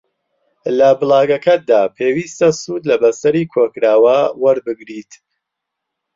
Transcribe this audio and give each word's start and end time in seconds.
لە 0.77 0.89
بڵاگەکەتدا 0.99 1.81
پێویستە 1.95 2.47
سوود 2.59 2.83
لە 2.89 2.95
بەستەری 3.03 3.49
کۆکراوە 3.53 4.19
وەربگریت 4.43 5.11